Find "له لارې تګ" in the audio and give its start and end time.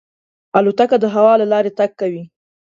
1.41-1.91